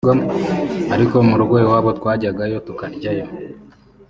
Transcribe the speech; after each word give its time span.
ariko 0.93 1.15
mu 1.27 1.35
rugo 1.39 1.55
iwabo 1.63 1.89
twajyagayo 1.99 2.57
tukaryayo 2.67 3.25